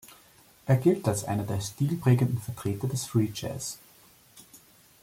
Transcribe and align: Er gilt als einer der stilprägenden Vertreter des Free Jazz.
Er 0.65 0.77
gilt 0.77 1.07
als 1.07 1.25
einer 1.25 1.43
der 1.43 1.61
stilprägenden 1.61 2.39
Vertreter 2.39 2.87
des 2.87 3.05
Free 3.05 3.29
Jazz. 3.35 3.77